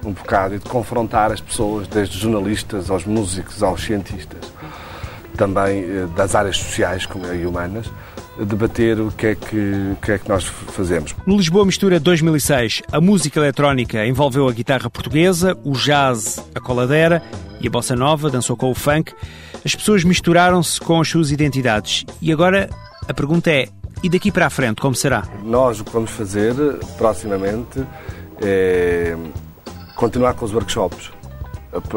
um 0.04 0.14
bocado 0.14 0.56
e 0.56 0.60
de 0.60 0.66
confrontar 0.70 1.32
as 1.32 1.42
pessoas, 1.42 1.88
desde 1.88 2.18
jornalistas 2.18 2.90
aos 2.90 3.06
músicos 3.06 3.62
aos 3.62 3.84
cientistas, 3.84 4.52
também 5.36 5.84
eh, 5.84 6.08
das 6.16 6.36
áreas 6.36 6.58
sociais 6.58 7.08
é, 7.32 7.36
e 7.36 7.46
humanas, 7.46 7.92
debater 8.44 9.00
o 9.00 9.12
que, 9.12 9.28
é 9.28 9.36
que, 9.36 9.92
o 9.94 9.96
que 10.02 10.12
é 10.14 10.18
que 10.18 10.28
nós 10.28 10.46
fazemos. 10.46 11.16
No 11.26 11.38
Lisboa 11.38 11.66
Mistura 11.66 12.00
2006, 12.00 12.82
a 12.92 13.00
música 13.00 13.40
eletrónica 13.40 14.06
envolveu 14.06 14.48
a 14.48 14.52
guitarra 14.52 14.90
portuguesa, 14.90 15.58
o 15.64 15.74
jazz, 15.74 16.44
a 16.54 16.60
coladeira 16.60 17.22
e 17.62 17.68
a 17.68 17.70
bossa 17.70 17.96
nova, 17.96 18.30
dançou 18.30 18.58
com 18.58 18.70
o 18.70 18.76
funk. 18.76 19.14
As 19.64 19.76
pessoas 19.76 20.04
misturaram-se 20.04 20.80
com 20.82 21.00
as 21.00 21.08
suas 21.08 21.32
identidades. 21.32 22.04
E 22.22 22.32
agora 22.32 22.70
a 23.08 23.14
pergunta 23.14 23.50
é: 23.50 23.68
e 24.04 24.10
daqui 24.10 24.32
para 24.32 24.48
a 24.48 24.50
frente, 24.50 24.82
como 24.82 24.96
será? 24.96 25.24
Nós 25.44 25.80
o 25.80 25.86
que 25.86 25.92
vamos 25.92 26.12
fazer 26.12 26.54
proximamente 26.98 27.86
é 28.42 29.16
continuar 29.96 30.34
com 30.34 30.46
os 30.46 30.54
workshops 30.54 31.12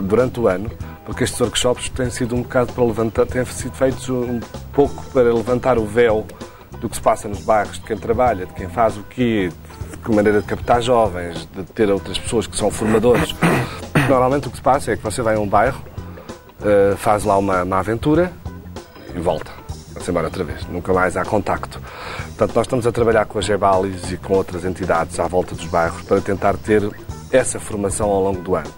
durante 0.04 0.40
o 0.40 0.48
ano, 0.48 0.70
porque 1.08 1.24
estes 1.24 1.40
workshops 1.40 1.88
têm 1.88 2.10
sido 2.10 2.36
um 2.36 2.42
bocado 2.42 2.70
para 2.74 2.84
levantar, 2.84 3.24
têm 3.24 3.42
sido 3.46 3.74
feitos 3.74 4.10
um 4.10 4.40
pouco 4.74 5.02
para 5.06 5.32
levantar 5.32 5.78
o 5.78 5.86
véu 5.86 6.26
do 6.82 6.86
que 6.86 6.96
se 6.96 7.00
passa 7.00 7.26
nos 7.26 7.40
bairros, 7.40 7.78
de 7.78 7.80
quem 7.86 7.96
trabalha, 7.96 8.44
de 8.44 8.52
quem 8.52 8.68
faz 8.68 8.94
o 8.98 9.02
quê, 9.04 9.50
de 9.90 9.96
que 9.96 10.14
maneira 10.14 10.42
de 10.42 10.46
captar 10.46 10.82
jovens, 10.82 11.48
de 11.56 11.64
ter 11.64 11.90
outras 11.90 12.18
pessoas 12.18 12.46
que 12.46 12.54
são 12.54 12.70
formadores. 12.70 13.34
Normalmente 14.06 14.48
o 14.48 14.50
que 14.50 14.58
se 14.58 14.62
passa 14.62 14.92
é 14.92 14.98
que 14.98 15.02
você 15.02 15.22
vai 15.22 15.36
a 15.36 15.40
um 15.40 15.48
bairro, 15.48 15.82
eh, 16.62 16.94
faz 16.98 17.24
lá 17.24 17.38
uma, 17.38 17.62
uma 17.62 17.78
aventura 17.78 18.30
e 19.16 19.18
volta 19.18 19.50
vai-se 19.94 20.10
embora 20.10 20.26
outra 20.26 20.44
vez, 20.44 20.64
nunca 20.66 20.92
mais 20.92 21.16
há 21.16 21.24
contacto. 21.24 21.80
Portanto, 22.26 22.54
nós 22.54 22.66
estamos 22.66 22.86
a 22.86 22.92
trabalhar 22.92 23.24
com 23.24 23.38
a 23.38 23.42
Gebalis 23.42 24.12
e 24.12 24.18
com 24.18 24.34
outras 24.34 24.64
entidades 24.64 25.18
à 25.18 25.26
volta 25.26 25.54
dos 25.54 25.64
bairros 25.66 26.02
para 26.02 26.20
tentar 26.20 26.56
ter 26.58 26.88
essa 27.32 27.58
formação 27.58 28.08
ao 28.10 28.22
longo 28.22 28.42
do 28.42 28.54
ano. 28.54 28.70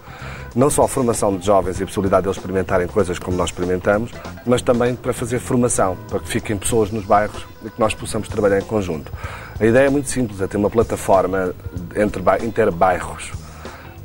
Não 0.55 0.69
só 0.69 0.83
a 0.83 0.87
formação 0.87 1.37
de 1.37 1.45
jovens 1.45 1.79
e 1.79 1.83
a 1.83 1.85
possibilidade 1.85 2.23
de 2.23 2.27
eles 2.27 2.37
experimentarem 2.37 2.87
coisas 2.87 3.17
como 3.17 3.37
nós 3.37 3.49
experimentamos, 3.49 4.11
mas 4.45 4.61
também 4.61 4.95
para 4.95 5.13
fazer 5.13 5.39
formação, 5.39 5.97
para 6.09 6.19
que 6.19 6.27
fiquem 6.27 6.57
pessoas 6.57 6.91
nos 6.91 7.05
bairros 7.05 7.45
e 7.63 7.69
que 7.69 7.79
nós 7.79 7.93
possamos 7.93 8.27
trabalhar 8.27 8.59
em 8.59 8.63
conjunto. 8.63 9.11
A 9.59 9.65
ideia 9.65 9.87
é 9.87 9.89
muito 9.89 10.09
simples, 10.09 10.41
é 10.41 10.47
ter 10.47 10.57
uma 10.57 10.69
plataforma 10.69 11.53
entre 11.95 12.21
interbairros 12.45 13.31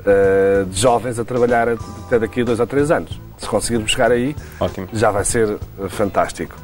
eh, 0.04 0.64
de 0.70 0.80
jovens 0.80 1.18
a 1.18 1.24
trabalhar 1.24 1.68
até 1.68 2.16
daqui 2.16 2.42
a 2.42 2.44
dois 2.44 2.60
ou 2.60 2.66
três 2.66 2.92
anos. 2.92 3.20
Se 3.38 3.48
conseguirmos 3.48 3.90
chegar 3.90 4.12
aí, 4.12 4.36
Ótimo. 4.60 4.86
já 4.92 5.10
vai 5.10 5.24
ser 5.24 5.50
eh, 5.50 5.88
fantástico. 5.88 6.54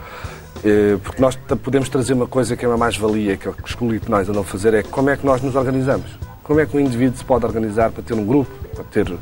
Eh, 0.65 0.97
porque 1.03 1.21
nós 1.21 1.35
podemos 1.61 1.89
trazer 1.89 2.12
uma 2.12 2.29
coisa 2.29 2.57
que 2.57 2.65
é 2.65 2.69
uma 2.69 2.77
mais-valia, 2.77 3.37
que 3.37 3.49
é 3.49 3.51
os 3.65 3.75
colipnóis 3.75 4.29
andam 4.29 4.43
a 4.43 4.45
fazer, 4.45 4.75
é 4.75 4.83
como 4.85 5.11
é 5.11 5.17
que 5.17 5.27
nós 5.27 5.43
nos 5.43 5.57
organizamos. 5.57 6.07
Como 6.42 6.61
é 6.61 6.66
que 6.66 6.76
um 6.76 6.80
indivíduo 6.80 7.16
se 7.16 7.25
pode 7.25 7.44
organizar 7.46 7.90
para 7.90 8.02
ter 8.02 8.14
um 8.14 8.25
grupo, 8.25 8.50
para 8.75 8.84
ter 8.84 9.12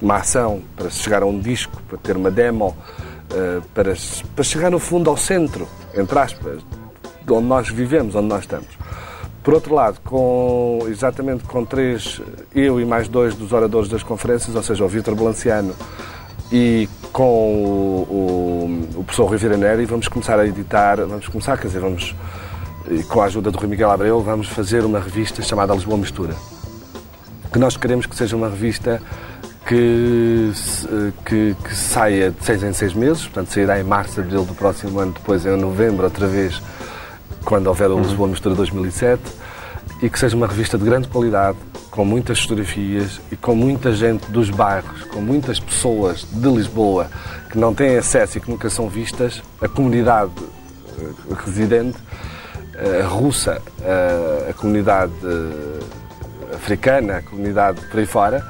uma 0.00 0.16
ação, 0.16 0.62
para 0.76 0.90
chegar 0.90 1.22
a 1.22 1.26
um 1.26 1.38
disco, 1.38 1.80
para 1.88 1.98
ter 1.98 2.16
uma 2.16 2.30
demo, 2.30 2.76
eh, 3.32 3.60
para, 3.74 3.94
para 4.34 4.44
chegar 4.44 4.70
no 4.70 4.78
fundo 4.78 5.08
ao 5.08 5.16
centro, 5.16 5.68
entre 5.94 6.18
aspas, 6.18 6.60
de 7.24 7.32
onde 7.32 7.46
nós 7.46 7.68
vivemos, 7.68 8.14
onde 8.14 8.26
nós 8.26 8.40
estamos. 8.40 8.68
Por 9.42 9.54
outro 9.54 9.74
lado, 9.74 10.00
com, 10.04 10.80
exatamente 10.88 11.44
com 11.44 11.64
três, 11.64 12.20
eu 12.54 12.80
e 12.80 12.84
mais 12.84 13.08
dois 13.08 13.34
dos 13.34 13.52
oradores 13.52 13.88
das 13.88 14.02
conferências, 14.02 14.54
ou 14.54 14.62
seja, 14.62 14.84
o 14.84 14.88
Vítor 14.88 15.14
Balanciano 15.14 15.74
e 16.52 16.88
com 17.12 17.24
o, 17.24 18.86
o, 18.94 19.00
o 19.00 19.04
professor 19.04 19.26
Rui 19.26 19.38
Viraneri 19.38 19.84
vamos 19.86 20.08
começar 20.08 20.38
a 20.38 20.46
editar, 20.46 20.96
vamos 20.96 21.28
começar, 21.28 21.56
quer 21.56 21.68
dizer, 21.68 21.80
vamos, 21.80 22.14
com 23.08 23.20
a 23.20 23.24
ajuda 23.24 23.50
do 23.50 23.58
Rui 23.58 23.68
Miguel 23.68 23.90
Abreu, 23.90 24.20
vamos 24.20 24.48
fazer 24.48 24.84
uma 24.84 24.98
revista 24.98 25.42
chamada 25.42 25.74
Lisboa 25.74 25.98
Mistura. 25.98 26.34
Que 27.52 27.58
nós 27.58 27.76
queremos 27.76 28.06
que 28.06 28.16
seja 28.16 28.36
uma 28.36 28.48
revista 28.48 29.00
que, 29.66 30.52
que, 31.24 31.56
que, 31.62 31.74
saia 31.74 32.30
de 32.30 32.44
seis 32.44 32.62
em 32.62 32.72
seis 32.72 32.94
meses, 32.94 33.22
portanto 33.22 33.52
sairá 33.52 33.78
em 33.78 33.84
março, 33.84 34.20
abril 34.20 34.44
do 34.44 34.54
próximo 34.54 34.98
ano, 34.98 35.12
depois 35.12 35.44
em 35.46 35.56
novembro, 35.56 36.04
outra 36.04 36.26
vez, 36.26 36.60
quando 37.44 37.66
houver 37.66 37.90
o 37.90 37.98
Lisboa 37.98 38.28
Mistura 38.28 38.54
2007, 38.54 39.22
e 40.02 40.08
que 40.08 40.18
seja 40.18 40.36
uma 40.36 40.46
revista 40.46 40.78
de 40.78 40.84
grande 40.84 41.08
qualidade, 41.08 41.58
com 41.90 42.04
muitas 42.04 42.40
fotografias 42.40 43.20
e 43.30 43.36
com 43.36 43.54
muita 43.54 43.92
gente 43.92 44.30
dos 44.30 44.48
bairros, 44.48 45.02
com 45.04 45.20
muitas 45.20 45.58
pessoas 45.58 46.24
de 46.30 46.48
Lisboa 46.48 47.10
que 47.50 47.58
não 47.58 47.74
têm 47.74 47.96
acesso 47.96 48.38
e 48.38 48.40
que 48.40 48.48
nunca 48.48 48.70
são 48.70 48.88
vistas, 48.88 49.42
a 49.60 49.68
comunidade 49.68 50.30
eh, 50.98 51.34
residente, 51.44 51.98
a 51.98 52.39
russa, 53.08 53.60
a 54.48 54.52
comunidade 54.54 55.12
eh, 55.24 56.54
africana, 56.54 57.18
a 57.18 57.22
comunidade 57.22 57.80
por 57.86 58.00
aí 58.00 58.06
fora, 58.06 58.44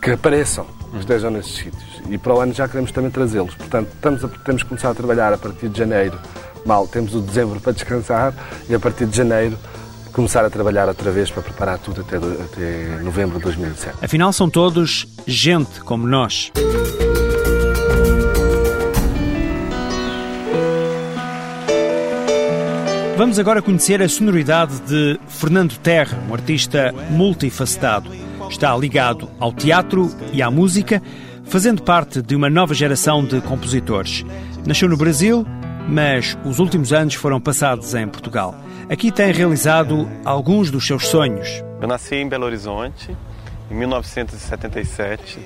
que 0.00 0.10
apareçam, 0.10 0.66
que 0.92 0.98
estejam 0.98 1.30
nesses 1.30 1.54
sítios. 1.54 2.02
E 2.08 2.18
para 2.18 2.34
o 2.34 2.40
ano 2.40 2.52
já 2.52 2.68
queremos 2.68 2.92
também 2.92 3.10
trazê-los. 3.10 3.54
Portanto, 3.54 3.88
estamos 3.92 4.24
a, 4.24 4.28
temos 4.28 4.62
que 4.62 4.68
começar 4.68 4.90
a 4.90 4.94
trabalhar 4.94 5.32
a 5.32 5.38
partir 5.38 5.68
de 5.68 5.78
janeiro. 5.78 6.18
Mal, 6.64 6.86
temos 6.86 7.14
o 7.14 7.20
dezembro 7.20 7.60
para 7.60 7.72
descansar 7.72 8.32
e 8.68 8.74
a 8.74 8.78
partir 8.78 9.06
de 9.06 9.16
janeiro 9.16 9.56
começar 10.12 10.44
a 10.44 10.50
trabalhar 10.50 10.88
outra 10.88 11.10
vez 11.10 11.30
para 11.30 11.42
preparar 11.42 11.78
tudo 11.78 12.00
até, 12.00 12.16
até 12.16 13.02
novembro 13.02 13.36
de 13.36 13.44
2007. 13.44 13.98
Afinal, 14.02 14.32
são 14.32 14.48
todos 14.48 15.06
gente 15.26 15.80
como 15.80 16.06
nós. 16.06 16.50
Vamos 23.26 23.40
agora 23.40 23.60
conhecer 23.60 24.00
a 24.00 24.08
sonoridade 24.08 24.78
de 24.82 25.18
Fernando 25.26 25.76
Terra, 25.78 26.16
um 26.28 26.32
artista 26.32 26.94
multifacetado. 27.10 28.08
Está 28.48 28.74
ligado 28.76 29.28
ao 29.40 29.52
teatro 29.52 30.08
e 30.32 30.40
à 30.40 30.48
música, 30.48 31.02
fazendo 31.44 31.82
parte 31.82 32.22
de 32.22 32.36
uma 32.36 32.48
nova 32.48 32.72
geração 32.72 33.24
de 33.24 33.40
compositores. 33.40 34.24
Nasceu 34.64 34.88
no 34.88 34.96
Brasil, 34.96 35.44
mas 35.88 36.38
os 36.44 36.60
últimos 36.60 36.92
anos 36.92 37.14
foram 37.14 37.40
passados 37.40 37.96
em 37.96 38.06
Portugal. 38.06 38.54
Aqui 38.88 39.10
tem 39.10 39.32
realizado 39.32 40.08
alguns 40.24 40.70
dos 40.70 40.86
seus 40.86 41.08
sonhos. 41.08 41.48
Eu 41.80 41.88
nasci 41.88 42.14
em 42.14 42.28
Belo 42.28 42.46
Horizonte 42.46 43.10
em 43.68 43.74
1977, 43.74 45.40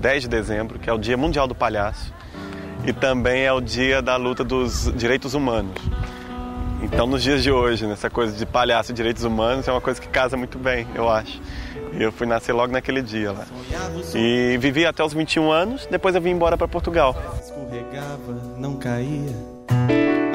10 0.00 0.22
de 0.22 0.28
dezembro, 0.28 0.78
que 0.78 0.88
é 0.88 0.92
o 0.92 0.98
Dia 0.98 1.16
Mundial 1.16 1.48
do 1.48 1.54
Palhaço, 1.54 2.14
e 2.86 2.92
também 2.92 3.42
é 3.42 3.52
o 3.52 3.60
dia 3.60 4.00
da 4.00 4.14
luta 4.14 4.44
dos 4.44 4.92
direitos 4.94 5.34
humanos. 5.34 5.82
Então, 6.84 7.06
nos 7.06 7.22
dias 7.22 7.42
de 7.42 7.50
hoje, 7.50 7.86
nessa 7.86 8.10
coisa 8.10 8.36
de 8.36 8.44
palhaço 8.44 8.92
e 8.92 8.94
direitos 8.94 9.24
humanos 9.24 9.66
é 9.66 9.72
uma 9.72 9.80
coisa 9.80 9.98
que 9.98 10.06
casa 10.06 10.36
muito 10.36 10.58
bem, 10.58 10.86
eu 10.94 11.08
acho. 11.08 11.40
E 11.94 12.02
eu 12.02 12.12
fui 12.12 12.26
nascer 12.26 12.52
logo 12.52 12.72
naquele 12.72 13.00
dia 13.00 13.32
lá. 13.32 13.46
E 14.14 14.58
vivi 14.58 14.84
até 14.84 15.02
os 15.02 15.14
21 15.14 15.50
anos, 15.50 15.86
depois 15.90 16.14
eu 16.14 16.20
vim 16.20 16.30
embora 16.30 16.58
para 16.58 16.68
Portugal. 16.68 17.16
Escorregava, 17.42 18.58
não 18.58 18.76
caía. 18.76 19.34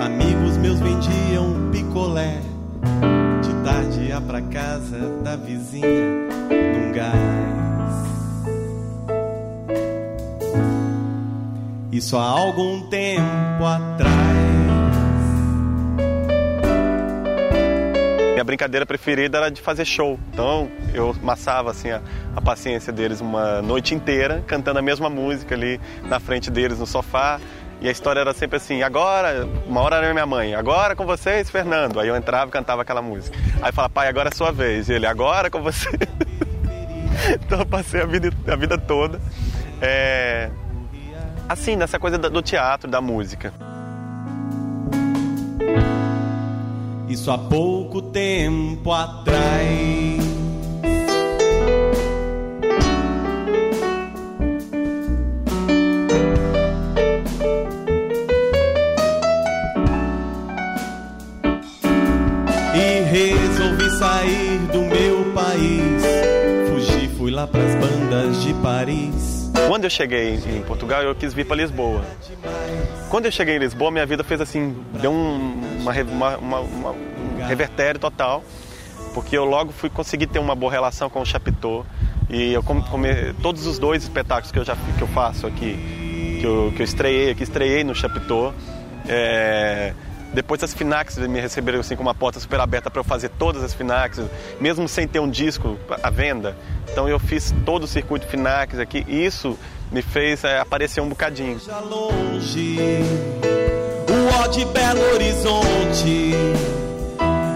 Amigos 0.03 0.57
meus 0.57 0.79
vendiam 0.79 1.69
picolé 1.71 2.39
de 3.43 3.53
tarde 3.63 3.99
ia 4.07 4.19
pra 4.19 4.41
casa 4.41 4.97
da 5.23 5.35
vizinha 5.35 5.87
num 6.49 6.91
gás. 6.91 7.59
Isso 11.91 12.17
há 12.17 12.23
algum 12.23 12.89
tempo 12.89 13.65
atrás. 13.65 14.28
Minha 18.39 18.45
brincadeira 18.45 18.85
preferida 18.85 19.37
era 19.37 19.51
de 19.51 19.61
fazer 19.61 19.83
show. 19.83 20.17
Então 20.31 20.71
eu 20.93 21.13
amassava 21.21 21.71
assim, 21.71 21.91
a, 21.91 21.99
a 22.33 22.39
paciência 22.39 22.93
deles 22.93 23.19
uma 23.19 23.61
noite 23.61 23.93
inteira, 23.93 24.41
cantando 24.47 24.79
a 24.79 24.81
mesma 24.81 25.09
música 25.09 25.55
ali 25.55 25.77
na 26.03 26.21
frente 26.21 26.49
deles 26.49 26.79
no 26.79 26.87
sofá. 26.87 27.37
E 27.81 27.89
a 27.89 27.91
história 27.91 28.21
era 28.21 28.33
sempre 28.33 28.55
assim, 28.55 28.81
agora, 28.81 29.45
uma 29.67 29.81
hora 29.81 29.97
era 29.97 30.13
minha 30.13 30.25
mãe, 30.25 30.55
agora 30.55 30.95
com 30.95 31.05
vocês, 31.05 31.49
Fernando. 31.49 31.99
Aí 31.99 32.07
eu 32.07 32.15
entrava 32.15 32.47
e 32.47 32.51
cantava 32.53 32.81
aquela 32.81 33.01
música. 33.01 33.37
Aí 33.61 33.73
fala, 33.73 33.89
pai, 33.89 34.07
agora 34.07 34.29
é 34.29 34.33
sua 34.33 34.53
vez. 34.53 34.87
E 34.87 34.93
ele, 34.93 35.05
agora 35.05 35.49
com 35.49 35.61
você. 35.61 35.89
então 37.43 37.59
eu 37.59 37.65
passei 37.65 38.01
a 38.01 38.05
vida, 38.05 38.31
a 38.47 38.55
vida 38.55 38.77
toda. 38.77 39.19
É... 39.81 40.49
Assim, 41.49 41.75
nessa 41.75 41.99
coisa 41.99 42.17
do 42.17 42.41
teatro, 42.41 42.89
da 42.89 43.01
música. 43.01 43.51
Isso 47.09 47.31
há 47.31 47.37
pouco 47.39 48.03
tempo 48.03 48.91
atrás. 48.91 49.35
E 62.75 63.01
resolvi 63.09 63.89
sair 63.97 64.59
do 64.71 64.81
meu 64.83 65.33
país. 65.33 66.03
Fugi, 66.69 67.07
fui 67.17 67.31
lá 67.31 67.47
pras 67.47 67.73
bandas 67.73 68.39
de 68.43 68.53
Paris. 68.61 69.51
Quando 69.67 69.85
eu 69.85 69.89
cheguei 69.89 70.35
em 70.35 70.61
Portugal, 70.61 71.01
eu 71.01 71.15
quis 71.15 71.33
vir 71.33 71.45
para 71.47 71.55
Lisboa. 71.55 72.03
Quando 73.09 73.25
eu 73.25 73.31
cheguei 73.31 73.55
em 73.55 73.59
Lisboa, 73.59 73.89
minha 73.89 74.05
vida 74.05 74.23
fez 74.23 74.39
assim, 74.39 74.75
deu 75.01 75.11
um, 75.11 75.79
uma, 75.81 75.91
uma, 76.03 76.37
uma, 76.37 76.59
uma, 76.59 76.91
um 76.91 77.43
revertério 77.47 77.99
total, 77.99 78.43
porque 79.15 79.35
eu 79.35 79.45
logo 79.45 79.71
fui 79.71 79.89
conseguir 79.89 80.27
ter 80.27 80.37
uma 80.37 80.53
boa 80.53 80.71
relação 80.71 81.09
com 81.09 81.19
o 81.19 81.25
Chapitão. 81.25 81.83
E 82.29 82.53
eu 82.53 82.61
come, 82.61 82.83
come, 82.83 83.33
todos 83.41 83.65
os 83.65 83.79
dois 83.79 84.03
espetáculos 84.03 84.51
que 84.51 84.59
eu 84.59 84.63
já 84.63 84.75
que 84.75 85.01
eu 85.01 85.07
faço 85.07 85.47
aqui, 85.47 86.37
que 86.39 86.45
eu, 86.45 86.71
que 86.75 86.83
eu 86.83 86.85
estreiei, 86.85 87.33
que 87.33 87.41
estreiei 87.41 87.83
no 87.83 87.95
Chapitão, 87.95 88.53
é, 89.07 89.95
depois 90.31 90.61
das 90.61 90.75
Finax 90.75 91.17
me 91.17 91.39
receberam 91.39 91.79
assim 91.79 91.95
com 91.95 92.03
uma 92.03 92.13
porta 92.13 92.39
super 92.39 92.59
aberta 92.59 92.91
para 92.91 92.99
eu 92.99 93.03
fazer 93.03 93.29
todas 93.29 93.63
as 93.63 93.73
Finax, 93.73 94.21
mesmo 94.61 94.87
sem 94.87 95.07
ter 95.07 95.19
um 95.19 95.27
disco 95.27 95.79
à 96.03 96.11
venda. 96.11 96.55
Então 96.91 97.09
eu 97.09 97.17
fiz 97.17 97.55
todo 97.65 97.85
o 97.85 97.87
circuito 97.87 98.27
Finax 98.27 98.77
aqui 98.77 99.03
e 99.07 99.25
isso 99.25 99.57
me 99.91 100.01
fez 100.01 100.43
é, 100.43 100.59
aparecer 100.59 101.01
um 101.01 101.09
bocadinho. 101.09 101.59
Já 101.59 101.79
longe, 101.79 102.77
o 104.07 104.41
ó 104.41 104.47
de 104.47 104.65
Belo 104.65 105.13
Horizonte, 105.13 106.33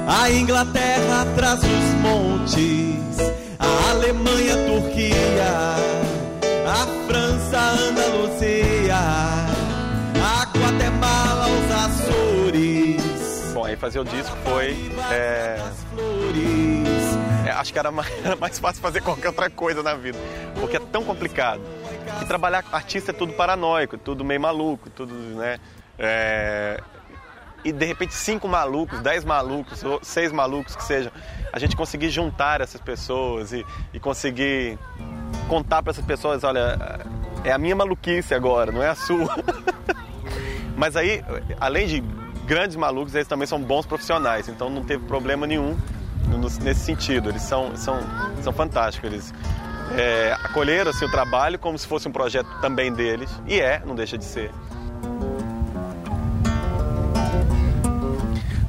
a 0.07 0.31
Inglaterra 0.31 1.21
atrás 1.21 1.59
dos 1.59 1.93
montes, 2.01 3.17
a 3.59 3.89
Alemanha, 3.91 4.55
Turquia, 4.67 5.15
a 6.65 7.07
França, 7.07 7.59
Andaluzia, 7.59 8.95
a 8.95 10.47
Guatemala, 10.57 11.47
os 11.47 11.71
Açores. 11.71 13.53
Bom, 13.53 13.65
aí 13.65 13.75
fazer 13.75 13.99
o 13.99 14.03
disco 14.03 14.35
foi. 14.43 14.75
É... 15.11 15.61
É, 17.45 17.51
acho 17.51 17.73
que 17.73 17.79
era 17.79 17.91
mais, 17.91 18.09
era 18.23 18.35
mais 18.35 18.57
fácil 18.59 18.81
fazer 18.81 19.01
qualquer 19.01 19.27
outra 19.27 19.49
coisa 19.49 19.83
na 19.83 19.93
vida, 19.93 20.17
porque 20.59 20.77
é 20.77 20.79
tão 20.79 21.03
complicado. 21.03 21.61
E 22.21 22.25
trabalhar 22.25 22.63
com 22.63 22.75
artista 22.75 23.11
é 23.11 23.13
tudo 23.13 23.33
paranoico, 23.33 23.97
tudo 23.97 24.23
meio 24.23 24.39
maluco, 24.39 24.89
tudo, 24.89 25.13
né? 25.13 25.59
É... 25.97 26.81
E 27.63 27.71
de 27.71 27.85
repente 27.85 28.13
cinco 28.13 28.47
malucos, 28.47 28.99
dez 28.99 29.23
malucos, 29.23 29.83
ou 29.83 29.99
seis 30.03 30.31
malucos 30.33 30.75
que 30.75 30.83
sejam, 30.83 31.11
a 31.51 31.59
gente 31.59 31.77
conseguir 31.77 32.09
juntar 32.09 32.59
essas 32.59 32.81
pessoas 32.81 33.53
e, 33.53 33.65
e 33.93 33.99
conseguir 33.99 34.77
contar 35.47 35.81
para 35.81 35.91
essas 35.91 36.05
pessoas, 36.05 36.43
olha, 36.43 36.77
é 37.43 37.53
a 37.53 37.57
minha 37.57 37.75
maluquice 37.75 38.33
agora, 38.33 38.71
não 38.71 38.83
é 38.83 38.89
a 38.89 38.95
sua. 38.95 39.33
Mas 40.75 40.97
aí, 40.97 41.23
além 41.57 41.87
de 41.87 42.01
grandes 42.45 42.75
malucos, 42.75 43.15
eles 43.15 43.27
também 43.27 43.47
são 43.47 43.61
bons 43.61 43.85
profissionais, 43.85 44.49
então 44.49 44.69
não 44.69 44.83
teve 44.83 45.05
problema 45.05 45.47
nenhum 45.47 45.77
nesse 46.61 46.81
sentido. 46.81 47.29
Eles 47.29 47.41
são, 47.41 47.75
são, 47.75 47.99
são 48.41 48.53
fantásticos. 48.53 49.11
Eles 49.11 49.33
é, 49.97 50.35
acolheram 50.43 50.91
assim, 50.91 51.05
o 51.05 51.11
trabalho 51.11 51.59
como 51.59 51.77
se 51.77 51.87
fosse 51.87 52.07
um 52.07 52.11
projeto 52.11 52.47
também 52.61 52.91
deles, 52.91 53.29
e 53.47 53.59
é, 53.59 53.81
não 53.85 53.95
deixa 53.95 54.17
de 54.17 54.25
ser. 54.25 54.51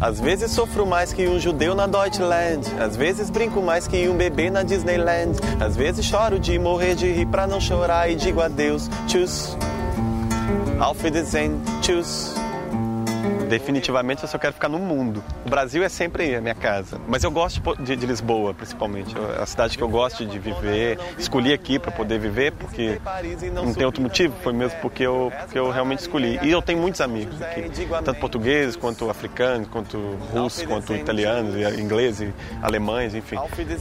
Às 0.01 0.21
vezes 0.21 0.51
sofro 0.51 0.85
mais 0.85 1.15
que 1.15 1.27
um 1.27 1.41
judeu 1.41 1.75
na 1.75 1.87
Deutschland. 1.87 2.61
Às 2.79 2.95
vezes 2.95 3.31
brinco 3.31 3.63
mais 3.63 3.89
que 3.89 4.07
um 4.07 4.15
bebê 4.15 4.51
na 4.51 4.63
Disneyland. 4.63 5.39
Às 5.59 5.77
vezes 5.77 6.05
choro 6.05 6.39
de 6.39 6.59
morrer 6.59 6.95
de 6.95 7.11
rir 7.11 7.27
pra 7.27 7.47
não 7.47 7.59
chorar 7.59 8.11
e 8.11 8.15
digo 8.15 8.43
adeus. 8.43 8.91
Tschüss. 9.07 9.57
Auf 10.79 11.03
Wiedersehen. 11.03 11.59
Tschüss. 11.81 12.44
Definitivamente 13.49 14.23
eu 14.23 14.29
só 14.29 14.39
quero 14.39 14.53
ficar 14.53 14.69
no 14.69 14.79
mundo. 14.79 15.23
O 15.45 15.49
Brasil 15.49 15.83
é 15.83 15.89
sempre 15.89 16.35
a 16.35 16.41
minha 16.41 16.55
casa. 16.55 17.01
Mas 17.07 17.25
eu 17.25 17.31
gosto 17.31 17.61
de, 17.83 17.97
de 17.97 18.07
Lisboa, 18.07 18.55
principalmente. 18.55 19.15
É 19.39 19.43
a 19.43 19.47
cidade 19.47 19.77
que 19.77 19.83
eu 19.83 19.89
gosto 19.89 20.25
de 20.25 20.39
viver. 20.39 20.99
Escolhi 21.19 21.53
aqui 21.53 21.79
para 21.79 21.91
poder 21.91 22.19
viver, 22.19 22.53
porque 22.53 23.01
não 23.53 23.73
tem 23.73 23.85
outro 23.85 24.03
motivo. 24.03 24.35
Foi 24.43 24.53
mesmo 24.53 24.79
porque 24.81 25.03
eu, 25.03 25.33
porque 25.41 25.59
eu 25.59 25.71
realmente 25.71 26.01
escolhi. 26.01 26.39
E 26.43 26.51
eu 26.51 26.63
tenho 26.63 26.79
muitos 26.79 27.01
amigos 27.01 27.41
aqui. 27.41 27.71
Tanto 28.05 28.21
portugueses, 28.21 28.77
quanto 28.77 29.09
africanos, 29.11 29.69
quanto 29.69 29.99
russos, 30.33 30.65
quanto 30.65 30.95
italianos, 30.95 31.55
ingleses, 31.79 32.33
alemães, 32.63 33.15
enfim. 33.15 33.37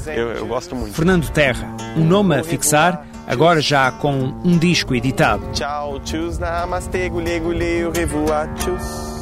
Eu, 0.08 0.32
eu 0.32 0.48
gosto 0.48 0.76
muito. 0.76 0.94
Fernando 0.94 1.30
Terra, 1.30 1.76
um 1.96 2.04
nome 2.04 2.36
a 2.36 2.44
fixar 2.44 3.06
agora 3.28 3.62
já 3.62 3.92
com 3.92 4.12
um 4.44 4.58
disco 4.58 4.96
editado. 4.96 5.52
Tchau, 5.54 6.00
tchus, 6.02 6.38
namaste, 6.38 7.10
gulê, 7.10 7.40
gulê, 7.40 7.84
au 7.84 7.92
revoir, 7.92 8.54
tchus. 8.56 9.13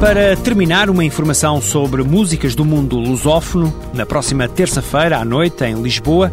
Para 0.00 0.34
terminar, 0.34 0.88
uma 0.88 1.04
informação 1.04 1.60
sobre 1.60 2.02
músicas 2.02 2.54
do 2.54 2.64
mundo 2.64 2.96
lusófono, 2.96 3.70
na 3.92 4.06
próxima 4.06 4.48
terça-feira 4.48 5.18
à 5.18 5.24
noite 5.26 5.62
em 5.62 5.74
Lisboa. 5.74 6.32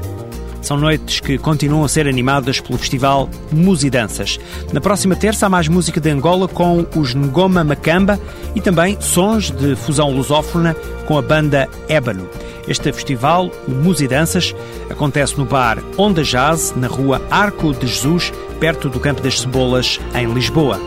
São 0.62 0.78
noites 0.78 1.20
que 1.20 1.38
continuam 1.38 1.84
a 1.84 1.90
ser 1.90 2.08
animadas 2.08 2.62
pelo 2.62 2.80
festival 2.80 3.30
Musidanças. 3.52 4.40
Na 4.72 4.80
próxima 4.80 5.18
terça 5.18 5.46
há 5.46 5.50
mais 5.50 5.68
música 5.68 6.00
de 6.00 6.10
Angola 6.10 6.48
com 6.48 6.86
os 6.96 7.14
Ngoma 7.14 7.64
Macamba 7.64 8.18
e 8.56 8.62
também 8.62 8.98
sons 9.02 9.52
de 9.52 9.76
fusão 9.76 10.12
lusófona 10.12 10.74
com 11.06 11.18
a 11.18 11.22
banda 11.22 11.70
Ébano. 11.90 12.28
Este 12.70 12.92
festival, 12.94 13.52
o 13.68 13.72
Musidanças, 13.72 14.56
acontece 14.90 15.38
no 15.38 15.46
bar 15.46 15.84
Onda 15.98 16.24
Jazz, 16.24 16.74
na 16.76 16.88
rua 16.88 17.22
Arco 17.30 17.74
de 17.74 17.86
Jesus, 17.86 18.32
perto 18.60 18.90
do 18.90 19.00
Campo 19.00 19.22
das 19.22 19.40
Cebolas, 19.40 20.00
em 20.14 20.34
Lisboa. 20.34 20.80